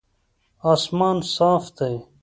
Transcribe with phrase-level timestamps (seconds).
[0.71, 1.93] اسمان صاف دی